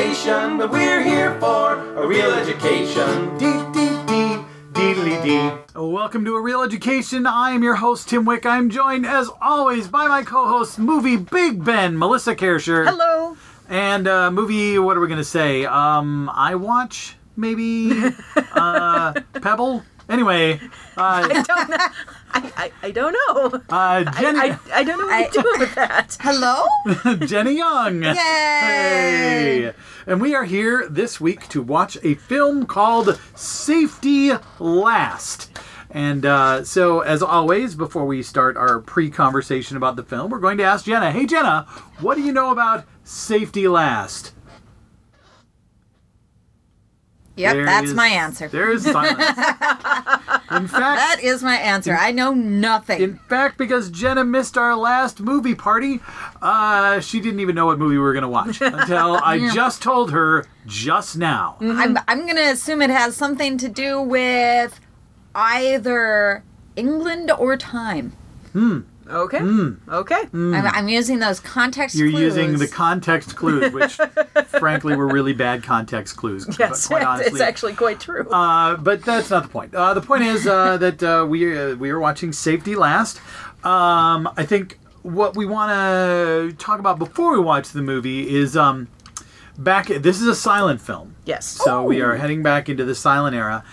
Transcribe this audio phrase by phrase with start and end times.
[0.00, 3.36] conversation, but we're here for a real education.
[3.36, 5.52] Dee dee dee, deedly dee.
[5.74, 7.26] Welcome to A Reel Education.
[7.26, 8.46] I am your host, Tim Wick.
[8.46, 12.86] I'm joined, as always, by my co host, movie Big Ben, Melissa Kersher.
[12.86, 13.36] Hello.
[13.68, 15.66] And uh, movie, what are we going to say?
[15.66, 17.92] Um, I watch, maybe?
[18.54, 19.12] uh,
[19.42, 19.84] Pebble?
[20.10, 20.60] Anyway,
[20.96, 21.76] uh, I don't know.
[22.32, 23.60] I, I, I don't know.
[23.68, 26.16] uh, Jenny, I, I don't know what to do with that.
[26.20, 26.64] Hello?
[27.26, 28.02] Jenny Young.
[28.02, 28.14] Yay!
[28.14, 29.72] Hey!
[30.10, 35.56] And we are here this week to watch a film called Safety Last.
[35.88, 40.40] And uh, so, as always, before we start our pre conversation about the film, we're
[40.40, 41.64] going to ask Jenna Hey, Jenna,
[42.00, 44.32] what do you know about Safety Last?
[47.36, 48.48] Yep, There that's is- my answer.
[48.48, 49.24] There is silence.
[50.50, 51.96] In fact, That is my answer.
[51.98, 53.00] I know nothing.
[53.00, 56.00] in fact, because Jenna missed our last movie party,
[56.42, 59.82] uh, she didn't even know what movie we were going to watch until I just
[59.82, 61.56] told her just now.
[61.60, 64.78] I'm, I'm going to assume it has something to do with
[65.34, 66.42] either
[66.76, 68.12] England or time.
[69.10, 69.40] Okay.
[69.88, 70.22] Okay.
[70.32, 72.00] I'm, I'm using those context clues.
[72.00, 72.36] You're clues.
[72.36, 73.94] using the context clues, which
[74.46, 76.46] frankly were really bad context clues.
[76.58, 78.28] Yes, quite it's actually quite true.
[78.30, 79.74] Uh, but that's not the point.
[79.74, 83.18] Uh, the point is uh, that uh, we uh, we are watching Safety Last.
[83.64, 88.56] Um, I think what we want to talk about before we watch the movie is
[88.56, 88.88] um,
[89.58, 89.86] back.
[89.88, 91.16] This is a silent film.
[91.24, 91.46] yes.
[91.46, 93.64] So we are heading back into the silent era.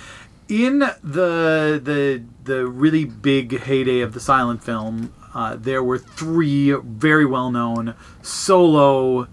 [0.50, 6.72] In the the the really big heyday of the silent film, uh, there were three
[6.72, 7.94] very well known
[8.24, 9.28] solo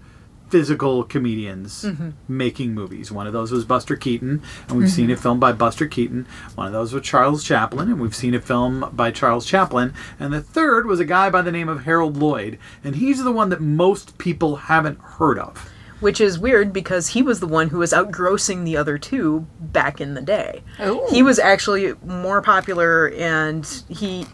[0.49, 1.85] physical comedians
[2.27, 3.11] making movies.
[3.11, 6.27] One of those was Buster Keaton, and we've seen a film by Buster Keaton.
[6.53, 9.95] One of those was Charles Chaplin, and we've seen a film by Charles Chaplin.
[10.19, 13.31] And the third was a guy by the name of Harold Lloyd, and he's the
[13.31, 15.71] one that most people haven't heard of.
[16.01, 19.99] Which is weird because he was the one who was outgrossing the other two back
[19.99, 20.61] in the day.
[20.81, 21.07] Ooh.
[21.09, 24.27] He was actually more popular and he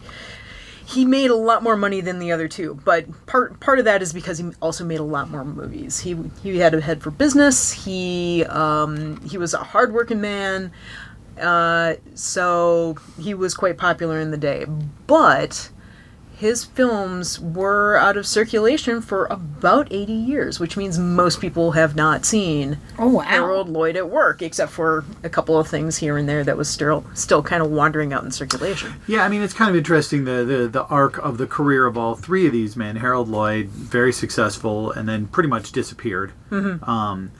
[0.92, 2.78] he made a lot more money than the other two.
[2.84, 6.00] But part part of that is because he also made a lot more movies.
[6.00, 7.72] He he had a head for business.
[7.72, 10.72] He um, he was a hardworking man.
[11.40, 14.66] Uh, so he was quite popular in the day.
[15.06, 15.70] But
[16.42, 21.94] his films were out of circulation for about 80 years, which means most people have
[21.96, 23.20] not seen Oh, wow.
[23.22, 26.68] Harold Lloyd at work, except for a couple of things here and there that was
[26.68, 28.92] still still kind of wandering out in circulation.
[29.06, 31.96] Yeah, I mean it's kind of interesting the, the the arc of the career of
[31.96, 32.96] all three of these men.
[32.96, 36.32] Harold Lloyd, very successful, and then pretty much disappeared.
[36.50, 37.30] Um,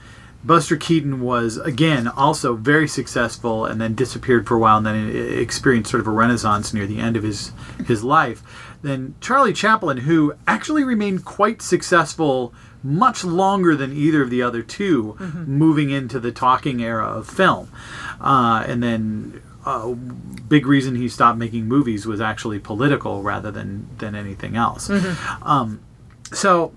[0.45, 5.15] Buster Keaton was again also very successful, and then disappeared for a while, and then
[5.15, 7.53] experienced sort of a renaissance near the end of his
[7.87, 8.43] his life.
[8.81, 14.61] Then Charlie Chaplin, who actually remained quite successful much longer than either of the other
[14.61, 15.15] 2
[15.47, 17.71] moving into the talking era of film,
[18.19, 19.93] uh, and then uh,
[20.49, 24.89] big reason he stopped making movies was actually political rather than than anything else.
[25.41, 25.79] Um,
[26.33, 26.73] so,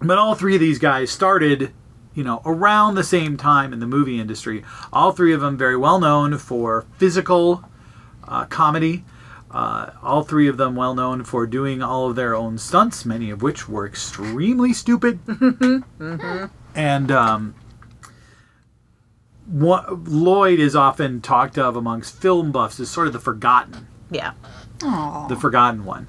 [0.00, 1.72] but all three of these guys started,
[2.14, 4.64] you know, around the same time in the movie industry.
[4.92, 7.64] All three of them very well known for physical
[8.26, 9.04] uh, comedy.
[9.50, 13.28] Uh, all three of them well known for doing all of their own stunts, many
[13.30, 15.18] of which were extremely stupid.
[16.74, 17.54] And um,
[19.46, 24.32] what, Lloyd is often talked of amongst film buffs as sort of the forgotten Yeah.
[24.82, 25.28] Aw.
[25.28, 26.08] the forgotten one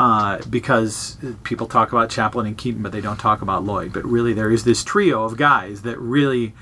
[0.00, 3.92] uh, because people talk about Chaplin and Keaton, but they don't talk about Lloyd.
[3.92, 6.54] But really, there is this trio of guys that really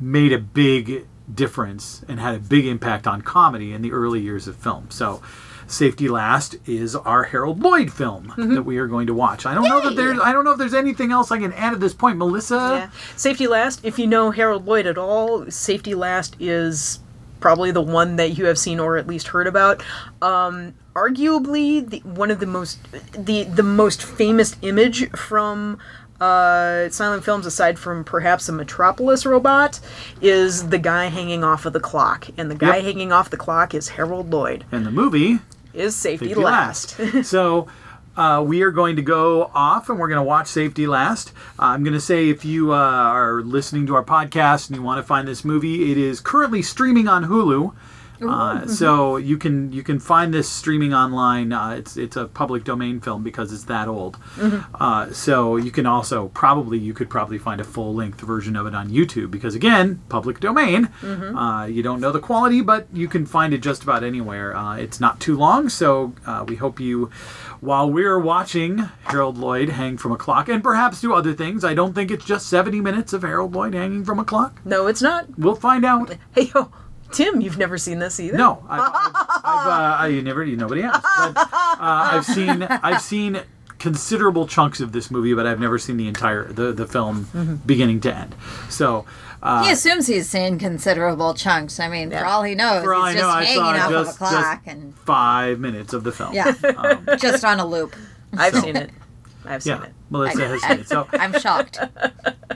[0.00, 4.48] made a big difference and had a big impact on comedy in the early years
[4.48, 4.90] of film.
[4.90, 5.22] So.
[5.68, 9.46] Safety Last is our Harold Lloyd film that we are going to watch.
[9.46, 11.72] I don't know that there's I don't know if there's anything else I can add
[11.72, 12.18] at this point.
[12.18, 12.90] Melissa, Yeah.
[13.16, 16.98] Safety Last, if you know Harold Lloyd at all, Safety Last is
[17.42, 19.82] probably the one that you have seen or at least heard about.
[20.22, 22.78] Um, arguably the, one of the most
[23.12, 25.78] the the most famous image from
[26.20, 29.80] uh, silent films, aside from perhaps a Metropolis robot,
[30.20, 32.84] is the guy hanging off of the clock, and the guy Yep.
[32.84, 34.64] hanging off the clock is Harold Lloyd.
[34.70, 35.40] And the movie
[35.74, 36.98] Is Safety, Safety Last?
[37.00, 37.24] Last.
[37.28, 37.66] so
[38.16, 41.32] uh, we are going to go off and we're going to watch Safety Last.
[41.58, 44.82] Uh, I'm going to say if you uh, are listening to our podcast and you
[44.82, 47.74] want to find this movie, it is currently streaming on Hulu.
[48.24, 51.52] Uh, so you can you can find this streaming online.
[51.52, 54.16] Uh, it's it's a public domain film because it's that old.
[54.78, 58.64] Uh, so you can also probably you could probably find a full length version of
[58.68, 60.88] it on YouTube because again public domain.
[61.36, 64.54] Uh, you don't know the quality, but you can find it just about anywhere.
[64.56, 67.10] Uh, it's not too long, so uh, we hope you,
[67.62, 71.64] while we're watching Harold Lloyd hang from a clock and perhaps do other things.
[71.64, 74.60] I don't think it's just seventy minutes of Harold Lloyd hanging from a clock.
[74.64, 75.38] No, it's not.
[75.38, 76.16] We'll find out.
[76.34, 76.72] Hey, yo,
[77.12, 78.36] Tim, you've never seen this either.
[78.36, 79.14] No, I've, I've,
[79.44, 83.40] I've uh, I never, nobody asked, but uh, I've seen, I've seen
[83.78, 88.00] considerable chunks of this movie, but I've never seen the entire the the film beginning
[88.00, 88.34] to end.
[88.68, 89.06] So.
[89.42, 91.80] Uh, He assumes he's seen considerable chunks.
[91.80, 93.68] I mean, for all he knows, For all he's I know, just I hanging saw
[93.70, 96.32] off just, of a just clock and five minutes of the film.
[96.34, 97.96] yeah, Um, just on a loop.
[98.36, 98.90] I've So- seen it.
[99.44, 99.82] I've seen yeah.
[99.86, 99.92] it.
[100.08, 100.88] Melissa has seen it.
[100.88, 101.76] So I'm shocked.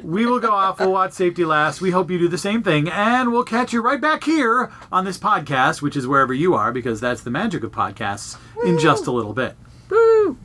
[0.05, 0.79] we will go off.
[0.79, 1.81] We'll watch Safety Last.
[1.81, 5.05] We hope you do the same thing, and we'll catch you right back here on
[5.05, 8.37] this podcast, which is wherever you are, because that's the magic of podcasts.
[8.65, 9.57] In just a little bit.
[9.91, 10.39] Woo!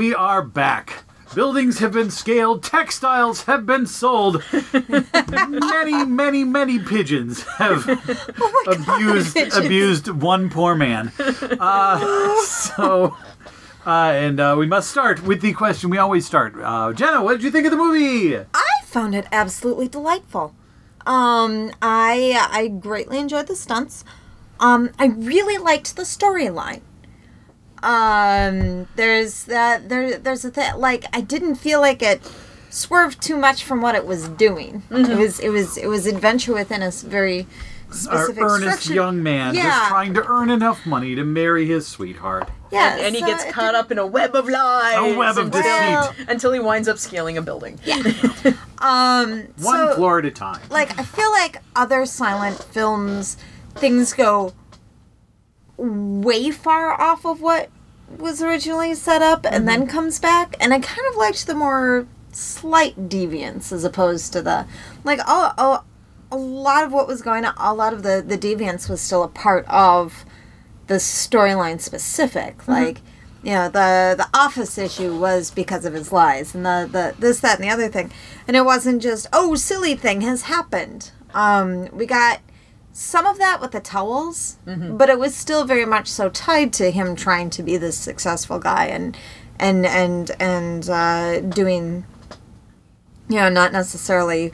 [0.00, 1.04] We are back.
[1.34, 4.42] Buildings have been scaled, textiles have been sold.
[4.72, 7.86] many, many, many pigeons have
[8.66, 11.12] abused abused one poor man.
[11.18, 13.14] Uh, so,
[13.84, 16.54] uh, and uh, we must start with the question we always start.
[16.56, 18.38] Uh, Jenna, what did you think of the movie?
[18.38, 20.54] I found it absolutely delightful.
[21.04, 24.02] Um, I I greatly enjoyed the stunts.
[24.60, 26.80] Um, I really liked the storyline.
[27.82, 32.20] Um, there's that there there's a thing like I didn't feel like it
[32.70, 34.82] swerved too much from what it was doing.
[34.90, 37.46] It was it was it was adventure within a very
[38.08, 38.94] Our earnest structure.
[38.94, 39.64] young man Yeah.
[39.64, 42.48] just trying to earn enough money to marry his sweetheart.
[42.70, 44.96] Yeah, and he so gets it caught up in a web of lies.
[44.96, 46.26] A web of until, deceit.
[46.28, 47.80] Until he winds up scaling a building.
[48.82, 50.60] Um, One so, floor at a time.
[50.70, 53.36] like I feel like other silent films,
[53.74, 54.54] things go
[55.80, 57.70] way far off of what
[58.18, 60.56] was originally set up and then comes back.
[60.60, 64.64] And I kind of liked the more slight deviance as opposed to the
[65.02, 65.82] like oh oh
[66.30, 69.24] a lot of what was going on a lot of the the deviance was still
[69.24, 70.24] a part of
[70.86, 72.66] the storyline specific.
[72.68, 73.00] Like
[73.42, 77.40] you know the the office issue was because of his lies and the the this
[77.40, 78.12] that and the other thing.
[78.46, 81.10] And it wasn't just oh silly thing has happened.
[81.32, 82.40] Um we got
[82.92, 84.96] some of that with the towels mm-hmm.
[84.96, 88.58] but it was still very much so tied to him trying to be this successful
[88.58, 89.16] guy and
[89.58, 92.04] and and and uh doing
[93.28, 94.52] you know not necessarily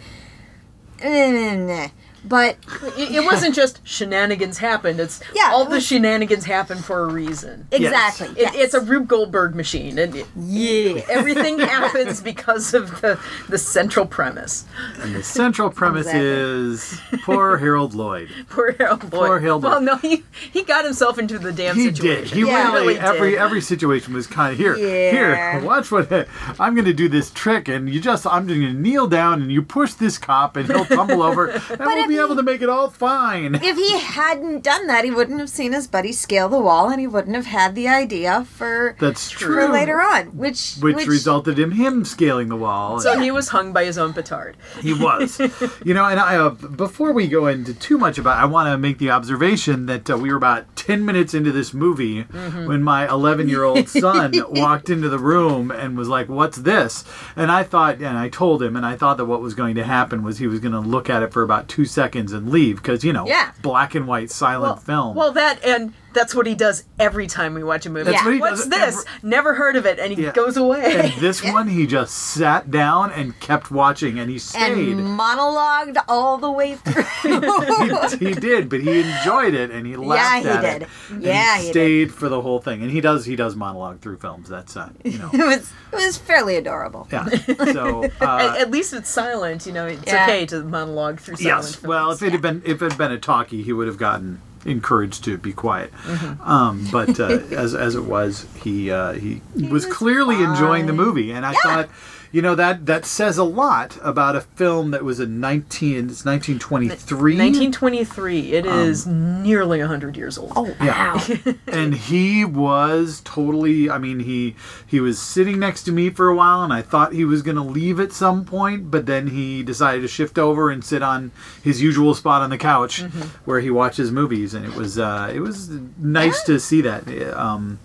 [1.00, 1.88] eh, eh, eh,
[2.28, 2.56] but
[2.96, 5.00] It, it wasn't just shenanigans happened.
[5.00, 7.67] It's Yeah, all it the shenanigans happen for a reason.
[7.73, 13.19] exactly It, It's a Rube Goldberg machine, and it, yeah everything happens because of the
[13.49, 14.64] the central premise.
[15.00, 16.26] And the central premise Exactly.
[16.26, 18.29] is poor Harold Lloyd.
[18.49, 19.12] Poor Harold Lloyd.
[19.12, 22.25] Poor Harold Well, no, he he got himself into the damn He situation.
[22.25, 22.31] did.
[22.32, 22.72] He Yeah.
[22.72, 23.38] really, Really every did.
[23.38, 24.76] every situation was kind of here.
[24.76, 25.11] Yeah.
[25.11, 26.11] Here, watch what
[26.58, 29.50] I'm going to do this trick, and you just I'm going to kneel down, and
[29.52, 32.63] you push this cop, and he'll tumble over, and we'll if be able to make
[32.63, 33.55] it all fine.
[33.57, 37.01] if he hadn't done that, he wouldn't have seen his buddy scale the wall, and
[37.01, 39.69] he wouldn't have had the idea for That's for true.
[39.73, 43.01] later on, which Which, resulted in him scaling the wall.
[43.01, 44.57] So he was hung by his own petard.
[44.81, 45.39] He was.
[45.85, 48.79] you know, and I uh, before we go into too much about, I want to
[48.79, 52.67] make the observation that uh, we were about ten minutes into this movie Mm-hmm.
[52.67, 57.05] when my eleven-year-old son walked into the room and was like, "What's this?"
[57.35, 59.85] And I thought, and I told him, and I thought that what was going to
[59.85, 62.77] happen was he was going to look at it for about two seconds and leave
[62.77, 63.51] because you know, Yeah.
[63.63, 65.17] black and white silent film.
[65.17, 68.11] Well, that and that's what he does every time we watch a movie.
[68.11, 69.05] That's what he What's does this?
[69.06, 70.32] every- Never heard of it, and he Yeah.
[70.32, 70.96] goes away.
[71.13, 74.89] and this one, he just sat down and kept watching, and he stayed.
[74.96, 78.19] and monologued all the way through.
[78.19, 80.82] he did, but he enjoyed it and he laughed he at did.
[80.82, 80.89] it.
[81.11, 81.27] And Yeah, he did.
[81.27, 81.70] Yeah, he did.
[81.73, 83.25] stayed for the whole thing, and he does.
[83.27, 84.49] He does monologue through films.
[84.49, 87.06] That's uh, you know, it was it was fairly adorable.
[87.13, 87.27] yeah.
[87.29, 89.67] So at, uh, at least it's silent.
[89.67, 90.25] You know, it's Yeah.
[90.25, 91.75] okay to monologue through silent yes.
[91.77, 91.87] films.
[91.89, 94.41] Well, if it had been if it had been a talkie, he would have gotten
[94.65, 95.93] encouraged to be quiet.
[95.93, 96.43] Mm-hmm.
[96.43, 100.93] Um, but uh, as as it was, he uh, he was was clearly enjoying the
[100.93, 101.89] movie, and I thought.
[102.36, 106.22] You know that that says a lot about a film that was in 19 it's
[106.22, 108.52] 1923 1923.
[108.52, 110.52] It is nearly 100 years old.
[110.55, 111.19] Oh wow.
[111.66, 114.55] and he was totally I mean he
[114.86, 117.56] he was sitting next to me for a while and I thought he was going
[117.56, 121.32] to leave at some point but then he decided to shift over and sit on
[121.62, 123.00] his usual spot on the couch
[123.46, 127.78] where he watches movies and it was uh it was nice to see that um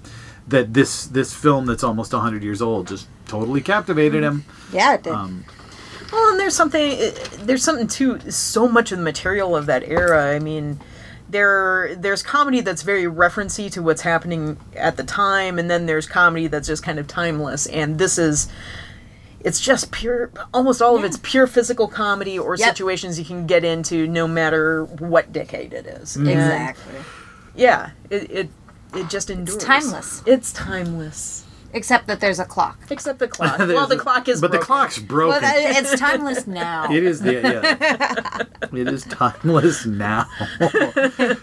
[0.46, 5.04] that this this film that's almost 100 years old just totally captivated him yeah, it
[5.04, 5.14] did.
[5.14, 5.44] um
[6.12, 6.98] Well, and there's something
[7.48, 10.36] there's something too so much of the material of that era.
[10.36, 10.80] I mean,
[11.30, 16.08] there there's comedy that's very referencey to what's happening at the time, and then there's
[16.08, 17.66] comedy that's just kind of timeless.
[17.68, 18.50] And this is
[19.40, 22.68] it's just pure almost all of it's pure physical comedy or Yep.
[22.76, 26.16] situations you can get into no matter what decade it is.
[26.18, 26.96] And, exactly.
[27.56, 28.50] yeah, it, it
[28.96, 29.64] it just endures.
[29.64, 30.22] timeless.
[30.26, 31.46] It's timeless.
[31.74, 32.80] Except that there's a clock.
[32.90, 33.58] Except the clock.
[33.60, 36.92] well, the clock is but the clock's broken Well, that, it's timeless now.
[36.92, 38.44] It is the yeah.
[38.74, 40.28] it is timeless now.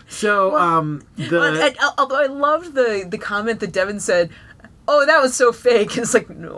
[0.09, 4.31] so um the Well, and, although I loved the the comment that Devin said,
[4.89, 6.57] "Oh, that was so fake." It's like, no,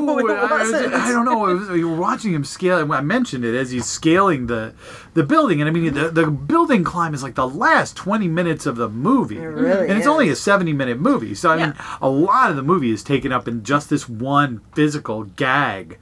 [0.00, 0.94] no, it I, I- wasn't.
[0.94, 1.46] I don't know.
[1.46, 2.90] It was, you were watching him scale.
[2.92, 4.74] I mentioned it as he's scaling the
[5.14, 8.66] the building, and I mean the, the building climb is like the last twenty minutes
[8.66, 10.06] of the movie, really and it's is.
[10.06, 11.34] only a seventy minute movie.
[11.34, 14.60] So I mean, a lot of the movie is taken up in just this one
[14.74, 15.98] physical gag,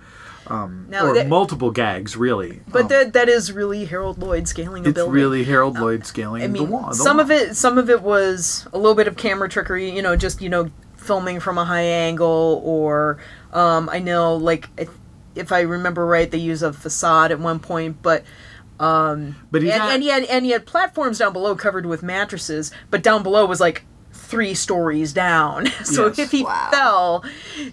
[0.50, 0.68] Now,
[1.06, 2.60] or that- multiple gags, really.
[2.70, 5.14] but Um, that that is really Harold Lloyd scaling a it's building.
[5.14, 6.88] really Harold Lloyd scaling I mean, the wall.
[6.88, 7.24] the some wall.
[7.24, 9.90] of it, some of it was a little bit of camera trickery.
[9.90, 10.70] You know, just you know,
[11.04, 13.18] filming from a high angle, or
[13.52, 14.88] um, I know, like, if-
[15.34, 18.22] if I remember right, they use a facade at one point, but.
[18.80, 22.02] Um, But and, not- and he had and he had platforms down below covered with
[22.02, 23.84] mattresses, but down below was like
[24.34, 25.66] three stories down.
[25.84, 26.18] so Yes.
[26.18, 26.68] if he Wow.
[26.72, 27.24] fell,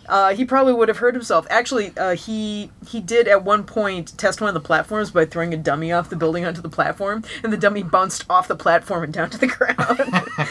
[0.08, 1.48] uh, he probably would have hurt himself.
[1.50, 5.54] Actually, uh, he he did at one point test one of the platforms by throwing
[5.54, 9.04] a dummy off the building onto the platform, and the dummy bounced off the platform
[9.04, 10.00] and down to the ground.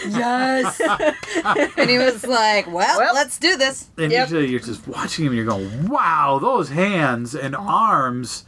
[0.21, 0.81] Yes.
[1.77, 3.89] and he was like, well, Well- let's do this.
[3.99, 4.29] And Yep.
[4.31, 8.45] usually you're just watching him and you're going, wow, those hands and arms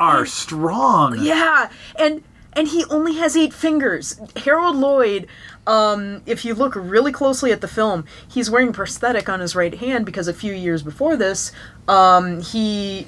[0.00, 1.18] are strong.
[1.20, 2.22] Yeah, and
[2.56, 4.20] and he only has eight fingers.
[4.44, 5.26] Harold Lloyd,
[5.66, 9.74] um, if you look really closely at the film, he's wearing prosthetic on his right
[9.74, 11.52] hand because a few years before this,
[11.88, 13.06] um, he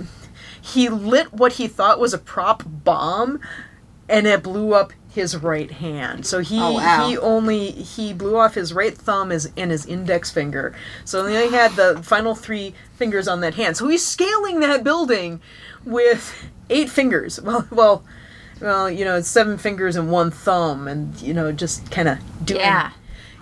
[0.60, 3.40] he lit what he thought was a prop bomb,
[4.08, 6.26] and it blew up his right hand.
[6.26, 7.08] So he Oh, wow.
[7.08, 10.74] he only he blew off his right thumb as and his index finger.
[11.04, 13.76] So he only had the final three fingers on that hand.
[13.78, 15.40] So he's scaling that building
[15.84, 16.34] with
[16.68, 17.40] eight fingers.
[17.46, 18.04] Well, well,
[18.60, 22.18] well, you know, it's seven fingers and one thumb, and you know, just kind of
[22.44, 22.60] doing.
[22.60, 22.92] Yeah.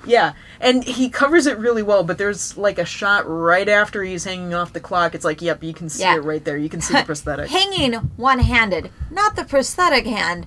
[0.06, 2.04] Yeah, and he covers it really well.
[2.04, 5.14] But there's like a shot right after he's hanging off the clock.
[5.14, 6.16] It's like, yep, you can see Yeah.
[6.16, 6.58] it right there.
[6.58, 7.48] You can see the prosthetic.
[7.48, 10.46] Hanging one handed, not the prosthetic hand,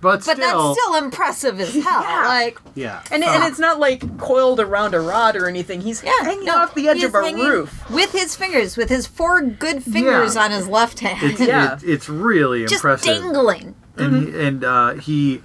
[0.00, 2.00] But still, but that's still impressive as hell.
[2.02, 2.24] Yeah.
[2.28, 3.02] Like, yeah.
[3.10, 5.82] And, and it's not like coiled around a rod or anything.
[5.82, 7.90] He's yeah, hanging no, off the edge of a roof.
[7.90, 10.44] with his fingers, with his four good fingers Yeah.
[10.44, 11.74] on his left hand, It's, Yeah.
[11.74, 13.04] it- it's really just impressive.
[13.22, 13.74] dangling.
[14.00, 15.42] And he, and uh, he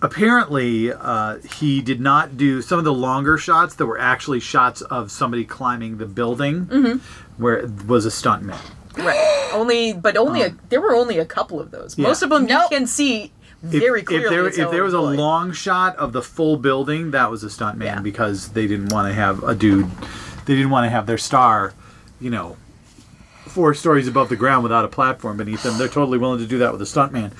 [0.00, 4.80] apparently uh, he did not do some of the longer shots that were actually shots
[4.82, 7.42] of somebody climbing the building Mm-hmm.
[7.42, 8.58] where it was a stuntman.
[8.96, 9.50] Right.
[9.54, 11.96] only, but only a, there were only a couple of those.
[11.96, 12.08] Yeah.
[12.08, 12.70] Most of them Nope.
[12.70, 14.28] you can see If, very if clearly.
[14.28, 17.84] there, if there was a long shot of the full building, that was a stuntman
[17.84, 18.00] Yeah.
[18.00, 19.88] because they didn't want to have a dude.
[20.46, 21.72] They didn't want to have their star,
[22.20, 22.56] you know,
[23.52, 25.76] four stories above the ground without a platform beneath them.
[25.78, 27.32] They're totally willing to do that with a stuntman.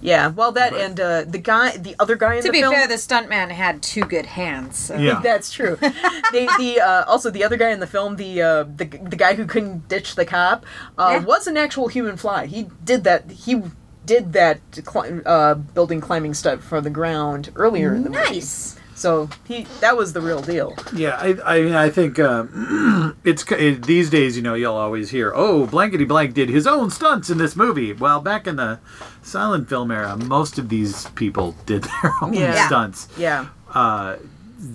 [0.00, 2.44] yeah, well, that and uh, the guy, the other guy in the film.
[2.44, 2.74] To the be film.
[2.74, 4.78] fair, the stuntman had two good hands.
[4.78, 4.96] So.
[4.96, 5.20] Yeah.
[5.22, 5.76] That's true.
[5.76, 9.34] the the uh, also the other guy in the film, the uh, the the guy
[9.34, 10.64] who couldn't ditch the cop,
[10.98, 11.24] uh, Yeah.
[11.24, 12.46] was an actual human fly.
[12.46, 13.30] He did that.
[13.30, 13.62] He
[14.04, 18.22] did that cli- uh, building climbing stuff from the ground earlier in the movie.
[18.34, 18.78] Nice.
[18.96, 20.74] So he that was the real deal.
[20.94, 22.46] Yeah, I, I mean, I think uh,
[23.24, 24.36] it's it, these days.
[24.36, 27.92] You know, you'll always hear, "Oh, blankety blank did his own stunts in this movie."
[27.92, 28.78] Well, back in the
[29.22, 32.66] silent film era, most of these people did their own Yeah.
[32.66, 33.48] stunts Yeah.
[33.74, 34.16] uh,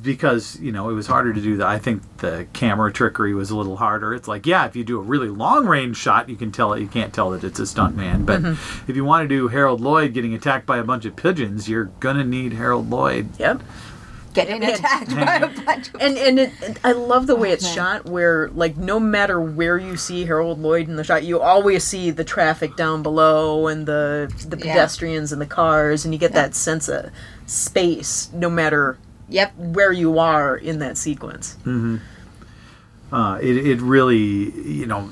[0.03, 1.65] because you know it was harder to do that.
[1.67, 4.13] I think the camera trickery was a little harder.
[4.13, 6.81] It's like, yeah, if you do a really long range shot, you can tell it.
[6.81, 8.25] You can't tell that it's a stuntman.
[8.27, 8.45] But
[8.87, 11.85] if you want to do Harold Lloyd getting attacked by a bunch of pigeons, you're
[11.99, 13.29] gonna need Harold Lloyd.
[13.39, 13.61] Yep.
[14.33, 16.51] Getting attacked by a bunch of And and it,
[16.83, 17.75] I love the way it's man.
[17.75, 21.83] shot, where like no matter where you see Harold Lloyd in the shot, you always
[21.83, 24.73] see the traffic down below and the the Yeah.
[24.73, 27.09] pedestrians and the cars, and you get that sense of
[27.45, 28.97] space no matter
[29.29, 29.53] Yep.
[29.57, 31.57] where you are in that sequence.
[33.11, 34.17] Uh, it it really
[34.61, 35.09] you know.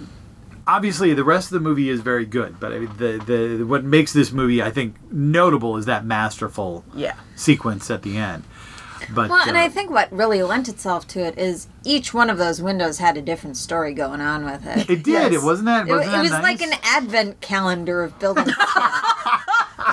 [0.68, 3.22] Obviously, the rest of the movie is very good, but I mean, the
[3.58, 7.16] the what makes this movie, I think, notable is that masterful Yeah.
[7.36, 8.44] sequence at the end.
[9.14, 12.30] But Well, and uh, I think what really lent itself to it is each one
[12.30, 14.90] of those windows had a different story going on with it.
[14.90, 15.08] it did.
[15.08, 15.34] Yes.
[15.34, 15.88] It wasn't that.
[15.88, 16.44] It, Wasn't it that was nice?
[16.44, 18.52] like an advent calendar of buildings.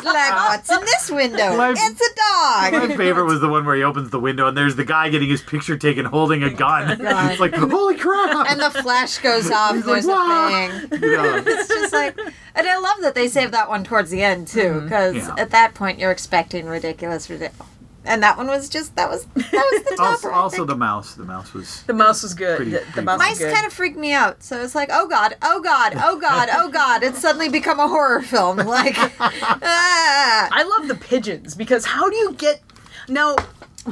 [0.04, 1.56] Like, what's in this window?
[1.56, 2.88] My- it's a dog.
[2.90, 5.28] My favorite was the one where he opens the window and there's the guy getting
[5.28, 6.98] his picture taken holding a gun.
[7.02, 7.30] God.
[7.30, 8.48] it's like, holy crap!
[8.50, 9.74] And the flash goes off.
[9.74, 11.02] He's There's like, a "Wah!" thing.
[11.02, 11.42] Yeah.
[11.44, 14.80] It's just like, and I love that they saved that one towards the end too,
[14.82, 15.34] because Yeah.
[15.38, 17.68] at that point you're expecting ridiculous, ridiculous,
[18.06, 20.06] and that one was just that was that was the top.
[20.16, 21.14] Also, also the mouse.
[21.14, 21.82] The mouse was.
[21.82, 22.56] The mouse was good.
[22.56, 23.02] Pretty the, the creepy.
[23.02, 23.54] mouse was Mice good.
[23.54, 26.70] kind of freaked me out, so it's like, oh god, oh god, oh god, oh
[26.70, 28.56] god, it's suddenly become a horror film.
[28.76, 30.48] Like, ah.
[30.52, 32.62] I love the pigeons because how do you get
[33.08, 33.36] now?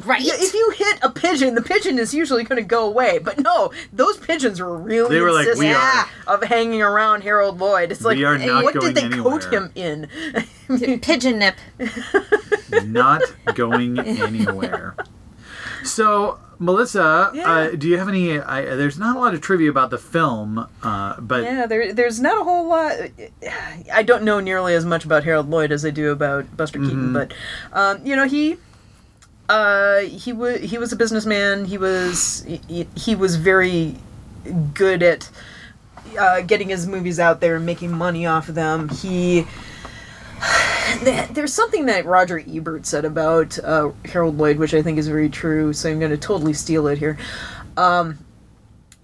[0.05, 0.21] right?
[0.21, 3.19] Yeah, if you hit a pigeon, the pigeon is usually going to go away.
[3.21, 7.23] But no, those pigeons were really They were like, insistent "We are- of hanging around
[7.23, 7.93] Harold Lloyd.
[7.93, 10.09] It's like, We are not what going did they coat him in?
[11.01, 11.55] Pigeon nip.
[12.83, 13.23] Not
[13.55, 14.97] going anywhere.
[15.85, 17.51] So, Melissa, Yeah.
[17.53, 18.39] uh, do you have any?
[18.41, 22.21] I, there's not a lot of trivia about the film, uh, but yeah, there, there's
[22.21, 22.93] not a whole lot.
[23.93, 27.13] I don't know nearly as much about Harold Lloyd as I do about Buster Keaton,
[27.13, 27.35] but
[27.73, 28.57] um, you know he.
[29.47, 31.67] Uh, he was he was a businessman.
[31.67, 33.97] He was he, he was very
[34.73, 35.29] good at
[36.19, 38.89] uh, getting his movies out there and making money off of them.
[38.89, 39.47] He
[41.03, 45.29] there's something that Roger Ebert said about uh, Harold Lloyd, which I think is very
[45.29, 45.73] true.
[45.73, 47.19] So I'm going to totally steal it here.
[47.77, 48.19] Um,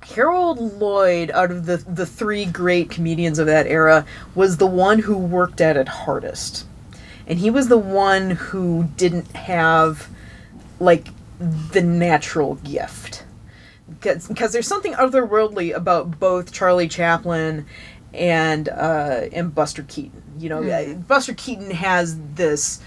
[0.03, 5.01] Harold Lloyd, out of the the three great comedians of that era, was the one
[5.01, 6.67] who worked at it hardest,
[7.27, 10.09] and he was the one who didn't have
[10.79, 13.25] like the natural gift
[14.01, 17.67] because there's something otherworldly about both Charlie Chaplin
[18.13, 20.23] and uh, and Buster Keaton.
[20.39, 22.81] You know, uh, Buster Keaton has this.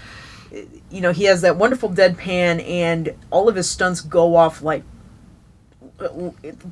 [0.90, 4.84] You know, he has that wonderful deadpan, and all of his stunts go off like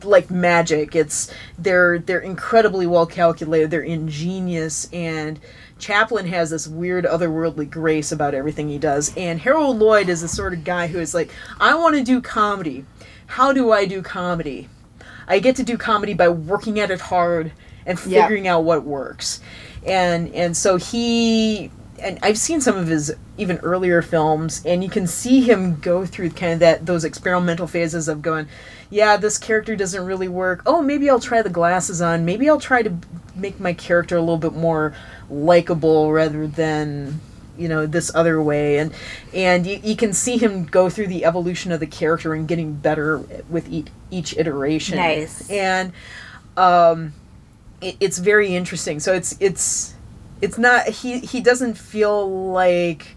[0.05, 0.95] like magic.
[0.95, 3.71] It's they're they're incredibly well calculated.
[3.71, 5.41] They're ingenious, and
[5.79, 9.13] Chaplin has this weird otherworldly grace about everything he does.
[9.17, 12.21] And Harold Lloyd is the sort of guy who is like, I want to do
[12.21, 12.85] comedy.
[13.27, 14.69] How do I do comedy?
[15.27, 17.53] I get to do comedy by working at it hard
[17.87, 18.23] and Yeah.
[18.23, 19.41] figuring out what works.
[19.87, 21.71] And and so he
[22.03, 26.05] and I've seen some of his even earlier films and you can see him go
[26.05, 28.47] through kind of that those experimental phases of going,
[28.91, 30.63] yeah, this character doesn't really work.
[30.67, 32.25] Oh, maybe I'll try the glasses on.
[32.25, 32.93] Maybe I'll try to
[33.35, 34.95] make my character a little bit more
[35.31, 37.21] likable rather than
[37.57, 38.93] you know this other way and
[39.35, 42.73] and you, you can see him go through the evolution of the character and getting
[42.75, 43.19] better
[43.51, 45.49] with each, each iteration Nice.
[45.51, 45.93] and
[46.57, 47.13] um
[47.83, 49.95] it, it's very interesting so it's it's
[50.41, 53.17] it's not he he doesn't feel like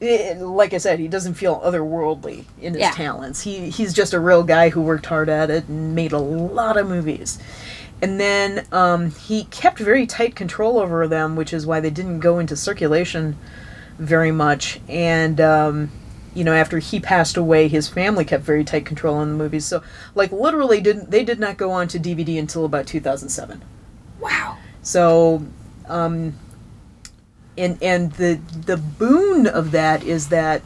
[0.00, 2.92] it, like I said, he doesn't feel otherworldly in his Yeah.
[2.92, 3.40] talents.
[3.42, 6.76] He he's just a real guy who worked hard at it and made a lot
[6.76, 7.38] of movies.
[8.00, 12.20] And then um, he kept very tight control over them, which is why they didn't
[12.20, 13.36] go into circulation
[13.98, 14.80] very much.
[14.88, 15.90] And um,
[16.34, 19.64] you know, after he passed away, his family kept very tight control on the movies.
[19.64, 19.82] So,
[20.14, 23.62] like, literally, didn't they did not go on to DVD until about 2007.
[24.20, 24.56] Wow.
[24.82, 25.44] So,
[25.88, 26.34] um,
[27.56, 30.62] and and the the boon of that is that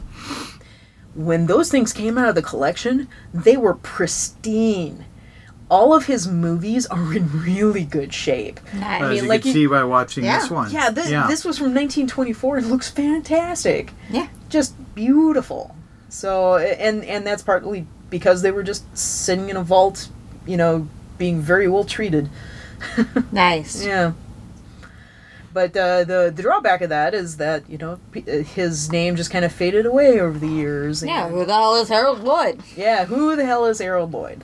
[1.15, 5.05] when those things came out of the collection, they were pristine.
[5.69, 8.59] All of his movies are in really good shape.
[8.75, 9.01] Nice.
[9.01, 10.39] as mean, you like can you- see by watching Yeah.
[10.39, 10.71] this one.
[10.71, 12.59] Yeah, this, this was from 1924.
[12.59, 13.91] It looks fantastic.
[14.09, 14.27] Yeah.
[14.93, 15.75] Just beautiful.
[16.09, 20.09] So, and and that's partly because they were just sitting in a vault,
[20.45, 22.29] you know, being very well treated.
[23.31, 23.83] Nice.
[23.85, 24.11] Yeah.
[25.53, 29.29] But uh, the the drawback of that is that you know uh, his name just
[29.31, 31.03] kind of faded away over the years.
[31.03, 32.61] Yeah, who the hell is Harold Lloyd?
[32.75, 33.05] yeah.
[33.05, 34.43] Who the hell is Harold Lloyd?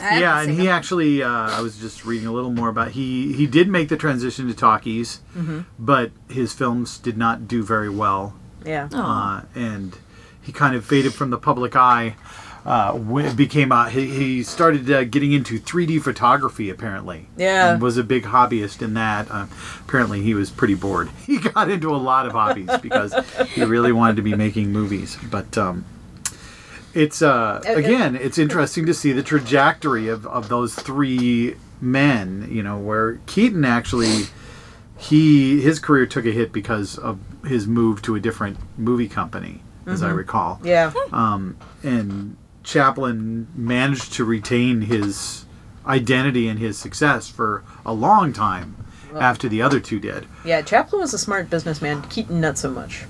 [0.00, 0.68] Yeah, and he him.
[0.72, 3.96] actually, uh, I was just reading a little more about he he did make the
[3.96, 5.60] transition to talkies, Mm-hmm.
[5.78, 8.88] but his films did not do very well, Yeah.
[8.92, 9.96] uh, and
[10.42, 12.16] he kind of faded from the public eye.
[12.64, 17.26] Uh, it became uh, he, he started uh, getting into 3D photography apparently.
[17.36, 17.72] Yeah.
[17.72, 19.28] and was a big hobbyist in that.
[19.30, 19.46] Uh,
[19.80, 21.10] apparently, he was pretty bored.
[21.26, 23.14] He got into a lot of hobbies because
[23.48, 25.56] he really wanted to be making movies, but.
[25.58, 25.84] Um,
[26.94, 32.46] it's uh, uh, again, it's interesting to see the trajectory of, of those three men.
[32.50, 34.24] You know, where Keaton actually
[35.02, 39.62] he his career took a hit because of his move to a different movie company,
[39.86, 40.60] as I recall.
[40.62, 40.92] Yeah.
[41.12, 45.44] Um, and Chaplin managed to retain his
[45.86, 48.76] identity and his success for a long time
[49.18, 50.26] after the other two did.
[50.44, 52.02] Yeah, Chaplin was a smart businessman.
[52.02, 53.04] Keaton, not so much.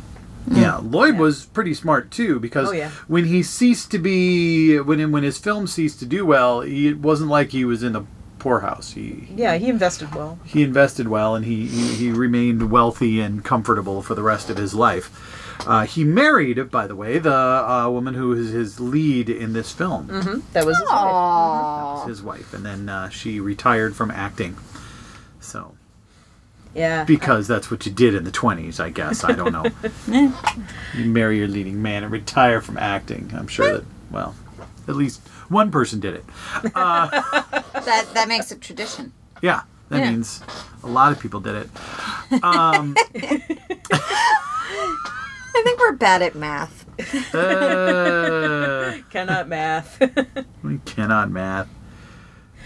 [0.51, 2.91] Yeah, Lloyd was pretty smart too because Oh, yeah.
[3.07, 6.99] when he ceased to be when when his film ceased to do well, he, it
[6.99, 8.03] wasn't like he was in the
[8.43, 8.93] poorhouse.
[8.93, 10.39] He Yeah, he invested well.
[10.45, 14.57] he invested well and he, he, he remained wealthy and comfortable for the rest of
[14.57, 15.39] his life.
[15.65, 19.71] Uh, he married, by the way, the uh, woman who is his lead in this
[19.71, 20.09] film,
[20.55, 20.99] That was his wife.
[20.99, 22.09] Aww.
[22.09, 24.57] his wife, and then uh, she retired from acting.
[25.39, 25.77] So,
[26.75, 27.05] Yeah.
[27.05, 29.23] because that's what you did in the 20s, I guess.
[29.23, 29.67] I don't know.
[30.97, 33.31] you marry your leading man and retire from acting.
[33.33, 34.35] I'm sure that, well,
[34.89, 36.25] at least one person did it.
[37.83, 39.13] That that makes it tradition.
[39.43, 40.11] Yeah, that Yeah.
[40.13, 40.41] means
[40.85, 41.71] a lot of people did it.
[42.45, 42.95] Um,
[45.55, 46.87] I think we're bad at math.
[47.35, 50.01] uh, Cannot math.
[50.63, 51.69] we cannot math.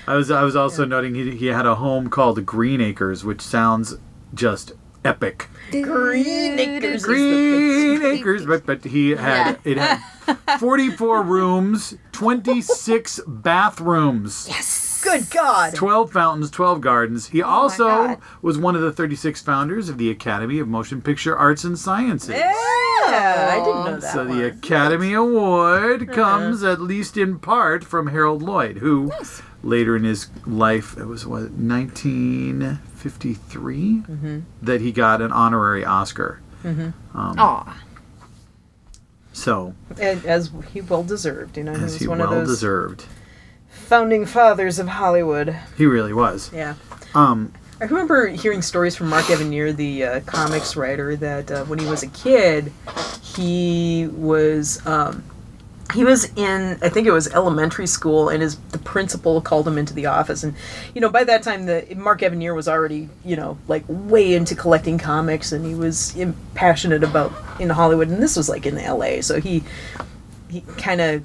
[0.07, 3.41] I was I was also noting he, he had a home called Green Acres, which
[3.41, 3.97] sounds
[4.35, 4.73] just
[5.07, 5.49] epic.
[5.71, 6.85] Green Acres.
[6.85, 9.99] is the Green Acres, but but he had it had
[10.59, 14.47] 44 rooms, 26 bathrooms.
[14.49, 14.87] Yes.
[15.03, 15.75] Good God.
[15.75, 17.29] 12 fountains, 12 gardens.
[17.29, 18.19] He oh also God.
[18.43, 22.31] was one of the 36 founders of the Academy of Motion Picture Arts and Sciences.
[22.31, 24.13] Yeah, I didn't know that.
[24.13, 24.37] So one.
[24.37, 26.13] the Academy Award uh-huh.
[26.13, 29.13] comes at least in part from Harold Lloyd, who
[29.63, 31.53] later in his life, it was what
[33.07, 36.41] 1953 that he got an honorary Oscar.
[37.15, 37.83] Aw.
[39.33, 42.39] So And as he well deserved, you know, he as was he one well of
[42.47, 43.05] those deserved,
[43.69, 45.55] founding fathers of Hollywood.
[45.77, 46.51] he really was.
[46.53, 46.75] Yeah.
[47.15, 51.79] Um, I remember hearing stories from Mark Evanier, the uh, comics writer, that uh, when
[51.79, 52.73] he was a kid,
[53.23, 55.23] he was um,
[55.95, 59.79] he was in I think it was elementary school, and his the principal called him
[59.79, 60.55] into the office, and
[60.95, 64.55] you know by that time the Mark Evanier was already you know like way into
[64.55, 66.17] collecting comics, and he was
[66.55, 69.63] passionate about in Hollywood, and this was like in L.A., so he
[70.51, 71.25] he kind of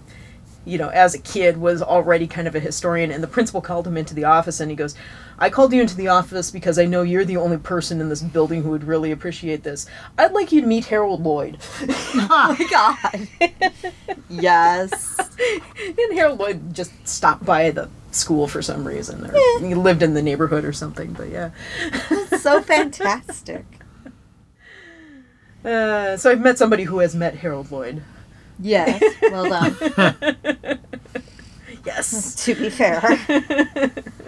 [0.65, 3.87] you know, as a kid was already kind of a historian and the principal called
[3.87, 4.95] him into the office and he goes,
[5.39, 8.21] I called you into the office because I know you're the only person in this
[8.21, 9.87] building who would really appreciate this.
[10.17, 11.57] I'd like you to meet Harold Lloyd.
[12.33, 13.27] Oh my god.
[14.29, 15.17] yes.
[15.19, 19.25] And Harold Lloyd just stopped by the school for some reason.
[19.25, 21.51] Or he lived in the neighborhood or something, but yeah.
[22.37, 23.65] So fantastic.
[25.63, 28.01] Uh, so I've met somebody who has met Harold Lloyd.
[28.61, 29.01] Yes.
[29.23, 30.79] Well done.
[31.85, 32.35] Yes.
[32.45, 33.01] To be fair.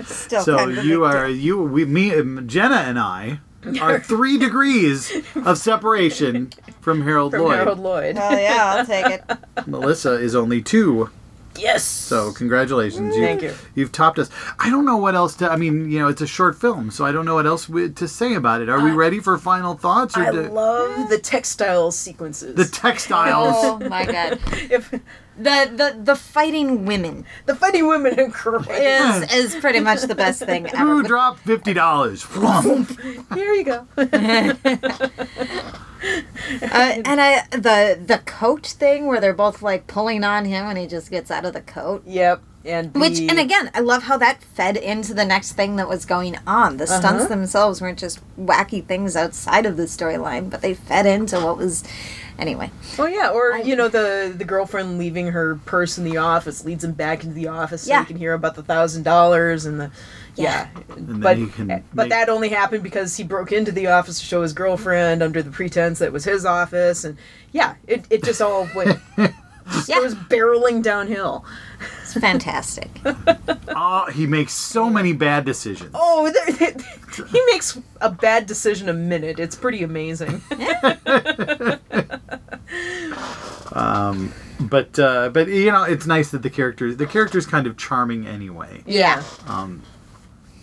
[0.06, 2.10] Still so kind of you are you we me
[2.48, 3.40] Jenna and I
[3.82, 7.58] are three degrees of separation from Harold From Lloyd.
[7.58, 8.16] Harold Lloyd.
[8.16, 8.24] deal.
[8.24, 9.24] Well, yeah, I'll take it.
[9.68, 11.10] Melissa is only two.
[11.58, 11.84] Yes.
[11.84, 13.54] So congratulations, Thank you.
[13.76, 14.30] You've topped us.
[14.60, 15.50] I don't know what else to.
[15.52, 17.90] I mean, you know, it's a short film, so I don't know what else we,
[17.90, 18.70] to say about it.
[18.70, 20.18] Are we uh, ready for final thoughts?
[20.18, 22.56] Or I do- love the textile sequences.
[22.56, 23.56] the textiles.
[23.64, 24.40] Oh my god.
[24.72, 25.02] if The
[25.36, 28.70] the the fighting women the fighting women are great.
[28.70, 30.78] is is pretty much the best thing ever.
[30.78, 32.24] Who dropped fifty dollars?
[33.34, 33.88] Here you go.
[36.04, 40.78] Uh, and I the the coat thing where they're both like pulling on him and
[40.78, 42.04] he just gets out of the coat.
[42.06, 42.42] yep.
[42.66, 46.06] And Which and again, I love how that fed into the next thing that was
[46.06, 46.78] going on.
[46.78, 47.28] The stunts Uh-huh.
[47.28, 51.84] themselves weren't just wacky things outside of the storyline, but they fed into what was
[52.40, 52.72] anyway.
[52.98, 56.86] Oh yeah, or you know the the girlfriend leaving her purse in the office leads
[56.86, 58.00] him back into the office so Yeah.
[58.00, 59.92] he can hear about the thousand dollars and the
[60.36, 60.68] yeah.
[60.98, 61.46] then but eh,
[61.94, 65.22] but make- that only happened because he broke into the office to show his girlfriend
[65.24, 67.18] under the pretense that it was his office and
[67.52, 70.00] yeah, it, it just all went just Yeah.
[70.00, 71.46] goes barreling downhill.
[72.02, 72.90] It's fantastic.
[73.70, 75.92] Oh, he makes so many bad decisions.
[75.94, 76.76] Oh, there,
[77.28, 79.40] he makes a bad decision a minute.
[79.40, 80.42] It's pretty amazing.
[83.74, 87.76] Um, but uh, but you know, it's nice that the character the character's kind of
[87.78, 88.84] charming anyway.
[88.86, 89.24] Yeah.
[89.48, 89.82] Um,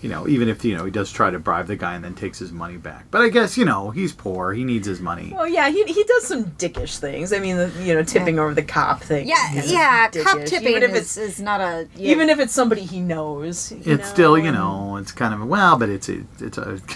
[0.03, 2.15] You know, even if you know he does try to bribe the guy and then
[2.15, 3.07] takes his money back.
[3.11, 4.55] But I guess you know he's poor.
[4.55, 5.33] He needs his money.
[5.35, 7.35] Well, yeah, he, he does some dickish things.
[7.35, 9.29] I mean, the, you know, tipping over the cop thing.
[9.29, 10.23] Yeah, is kind of yeah.
[10.23, 12.13] Cop tipping even if it's is not a yeah.
[12.13, 13.73] even if it's somebody he knows.
[13.73, 16.81] you it's still you know it's kind of well, but it's a, it's a.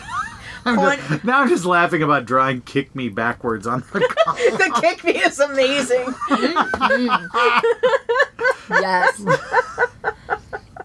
[0.66, 3.98] I'm just- now I'm just laughing about drawing "kick me" backwards on the.
[4.26, 6.06] the kick me is amazing.
[8.64, 8.72] Mm-hmm.
[8.82, 9.20] yes.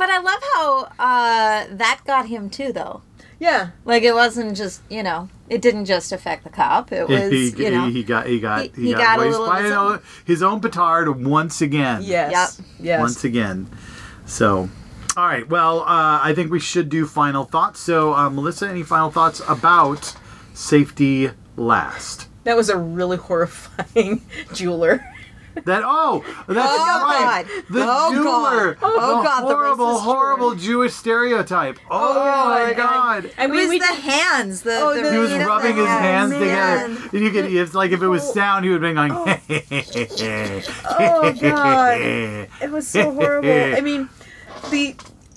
[0.10, 3.02] But I love how uh, that got him too, though.
[3.40, 3.70] Yeah.
[3.86, 6.92] Like it wasn't just you know, it didn't just affect the cop.
[6.92, 9.30] It was he, you know, he got he got he- he, he got, got a
[9.30, 12.02] little by his his own, his own petard once again.
[12.04, 12.60] Yes.
[12.60, 12.68] Yep.
[12.80, 13.00] Yes.
[13.00, 13.70] once again.
[14.26, 14.70] So,
[15.16, 15.48] all right.
[15.48, 17.80] Well, uh, I think we should do final thoughts.
[17.80, 20.16] So, uh, Melissa, any final thoughts about
[20.54, 22.28] safety last?
[22.44, 24.22] That was a really horrifying
[24.54, 25.04] jeweler.
[25.66, 27.46] That oh, that's Oh, right.
[27.48, 27.64] God.
[27.70, 28.74] The Oh, jeweler.
[28.76, 28.78] God.
[28.84, 31.80] Oh, the God, horrible, racist horrible Jewish stereotype.
[31.90, 33.24] Oh, oh my God.
[33.24, 33.32] God.
[33.38, 34.62] I it mean, was we the hands.
[34.62, 36.40] The, Oh, the, the- He was you know, the rubbing his hands man.
[36.40, 37.10] together.
[37.18, 39.12] And you could, it's like if it was sound, he would be been going.
[40.90, 41.98] Oh, God.
[42.02, 43.50] It was so horrible.
[43.50, 44.10] I mean,
[44.72, 44.96] the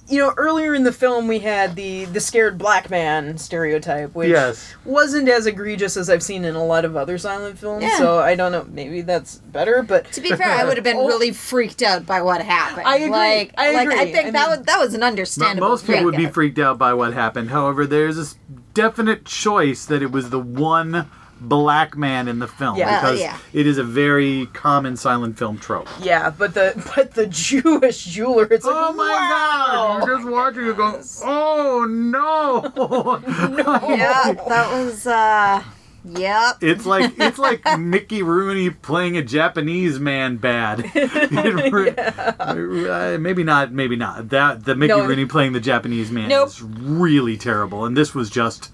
[0.09, 4.29] you know earlier in the film we had the the scared black man stereotype, which
[4.29, 4.75] Yes.
[4.85, 7.85] wasn't as egregious as I've seen in a lot of other silent films.
[7.85, 7.97] Yeah.
[7.99, 8.67] So I don't know.
[8.69, 11.07] Maybe that's better, but To be fair, I would have been Oh.
[11.07, 12.87] really freaked out by what happened.
[12.87, 13.11] I agree.
[13.11, 15.69] Like, I like I think I that mean- was that was an Mo- understandable.
[15.69, 17.51] Most people would be freaked out by what happened.
[17.51, 18.35] However, there's this
[18.75, 21.09] definite choice that it was the one
[21.49, 23.01] black man in the film Yeah.
[23.01, 23.39] because Uh, yeah.
[23.53, 25.89] it is a very common silent film trope.
[26.01, 29.99] yeah, but the but the Jewish jeweler, it's like Oh my wow.
[30.01, 30.07] god!
[30.07, 33.21] You're just watching it go, oh no!
[33.97, 35.07] Yeah, that was.
[35.07, 35.63] uh
[36.05, 36.57] Yep.
[36.63, 40.91] It's like it's like Mickey Rooney playing a Japanese man bad.
[40.97, 44.31] It re- uh, maybe not, maybe not.
[44.31, 45.07] That the Mickey No.
[45.07, 46.49] Rooney playing the Japanese man Nope.
[46.49, 48.73] is really terrible, and this was just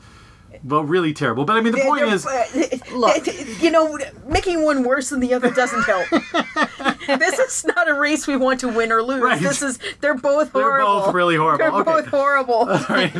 [0.64, 1.44] well, really terrible.
[1.44, 2.44] But I mean, the point is, uh,
[2.92, 3.26] Look.
[3.62, 6.06] you know, making one worse than the other doesn't help.
[7.08, 9.22] this is not a race we want to win or lose.
[9.22, 9.40] Right.
[9.40, 10.94] This is they're both horrible.
[10.96, 11.58] they're both really horrible.
[11.58, 11.92] They're okay.
[12.02, 12.54] both horrible.
[12.54, 13.12] All right,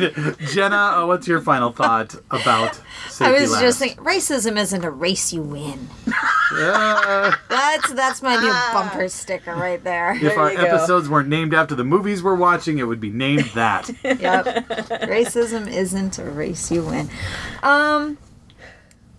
[0.47, 3.61] Jenna, uh, what's your final thought about safety I was last?
[3.61, 5.89] just thinking, racism isn't a race you win.
[6.51, 10.13] Uh, That's that's my new bumper sticker right there.
[10.15, 10.63] if There our you go.
[10.63, 13.89] episodes weren't named after the movies we're watching, it would be named that.
[14.03, 14.45] Yep.
[15.07, 17.09] Racism isn't a race you win.
[17.63, 18.17] Um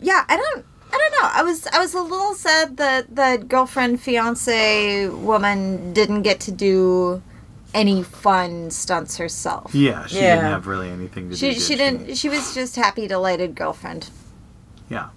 [0.00, 1.28] yeah, I don't I don't know.
[1.32, 6.50] I was I was a little sad that the girlfriend fiance woman didn't get to
[6.52, 7.22] do
[7.72, 9.74] any fun stunts herself.
[9.74, 10.36] Yeah, she Yeah.
[10.36, 11.36] didn't have really anything to do.
[11.36, 14.10] She did she didn't she was just happy delighted girlfriend.
[14.88, 15.10] Yeah.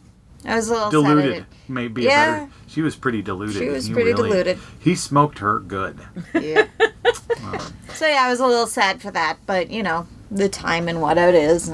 [0.46, 0.92] I was a little sad.
[0.92, 2.04] Deluded, didn't- maybe.
[2.04, 2.36] Yeah.
[2.36, 3.56] A better, she was pretty deluded.
[3.56, 4.60] She was He pretty really- deluded.
[4.80, 6.00] He smoked her good.
[6.34, 6.68] Yeah.
[7.94, 11.02] so yeah, I was a little sad for that, but you know, the time and
[11.02, 11.70] what it is.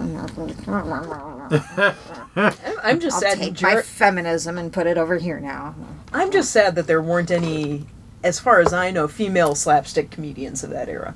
[2.39, 3.37] And I'm just I'll sad.
[3.37, 5.75] take Jer- my feminism and put it over here now.
[6.13, 7.85] I'm just sad that there weren't any,
[8.23, 11.13] as far as I know, female slapstick comedians of that era.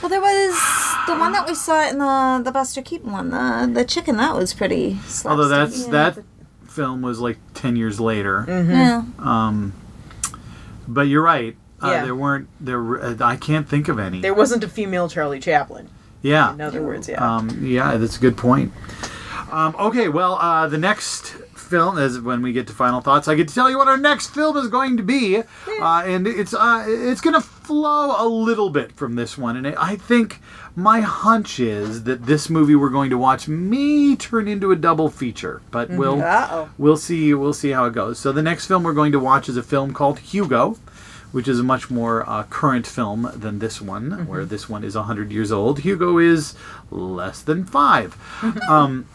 [0.00, 0.54] Well, there was
[1.06, 4.16] the one that we saw in the the Buster Keaton one, the the chicken.
[4.16, 4.98] That was pretty.
[5.24, 5.90] Although slapstick.
[5.92, 6.24] that's that
[6.68, 8.44] film was like ten years later.
[8.48, 9.04] Yeah.
[9.20, 9.72] Um,
[10.88, 11.56] but you're right.
[11.80, 12.04] Uh, Yeah.
[12.04, 13.00] There weren't there.
[13.00, 14.20] uh, I can't think of any.
[14.20, 15.88] There wasn't a female Charlie Chaplin.
[16.22, 16.52] yeah.
[16.52, 17.24] In other words, yeah.
[17.36, 18.72] Um, yeah, that's a good point.
[19.52, 23.28] Um, okay, well, uh, the next film is when we get to final thoughts.
[23.28, 26.26] I get to tell you what our next film is going to be, uh, and
[26.26, 29.56] it's uh, it's going to flow a little bit from this one.
[29.56, 30.40] And I think
[30.74, 35.10] my hunch is that this movie we're going to watch may turn into a double
[35.10, 36.70] feature, but we'll Uh-oh.
[36.78, 38.18] we'll see we'll see how it goes.
[38.18, 40.78] So the next film we're going to watch is a film called Hugo
[41.32, 44.94] which is a much more uh, current film than this one, where this one is
[44.94, 45.80] 100 years old.
[45.80, 46.54] Hugo is
[46.90, 48.16] less than five.
[48.68, 49.06] um,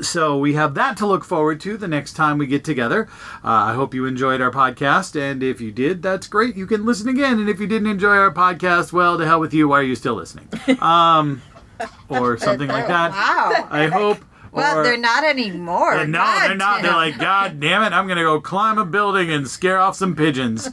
[0.00, 3.08] so we have that to look forward to the next time we get together.
[3.44, 6.56] Uh, I hope you enjoyed our podcast, and if you did, that's great.
[6.56, 9.54] You can listen again, and if you didn't enjoy our podcast, well, to hell with
[9.54, 9.68] you.
[9.68, 10.48] Why are you still listening?
[10.80, 11.42] Um,
[12.08, 13.10] or something like that.
[13.12, 13.68] Wow.
[13.70, 14.24] I hope.
[14.52, 15.92] Well, or- they're not anymore.
[15.92, 16.82] and no, God they're not.
[16.82, 20.16] They're like, God damn it, I'm gonna go climb a building and scare off some
[20.16, 20.70] pigeons,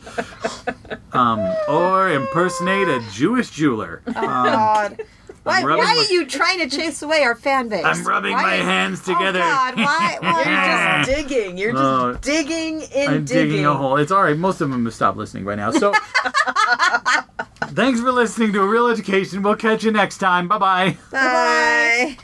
[1.12, 4.02] um, or impersonate a Jewish jeweler.
[4.08, 5.02] Um, God.
[5.44, 7.84] Why, why my- are you trying to chase away our fan base?
[7.84, 9.40] I'm rubbing Why- my hands oh, together.
[9.40, 10.18] Oh God, why?
[10.22, 11.58] why You're just digging.
[11.58, 12.14] You're just Oh.
[12.22, 13.98] digging and I'm digging a hole.
[13.98, 14.38] It's all right.
[14.38, 15.72] Most of them have stopped listening by now.
[15.72, 15.94] So,
[17.76, 19.44] thanks for listening to A Reel Education.
[19.44, 20.48] We'll catch you next time.
[20.48, 20.98] Bye bye.
[21.12, 22.18] Bye.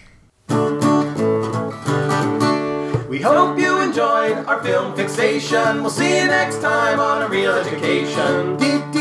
[3.09, 5.81] We hope you enjoyed our film fixation.
[5.81, 8.55] We'll see you next time on A Reel Education.
[8.57, 8.98] Dee, dee,